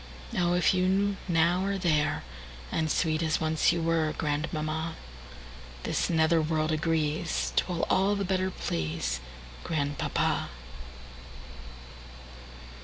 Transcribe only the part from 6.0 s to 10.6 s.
nether world agrees'T will all the better pleaseGrandpapa.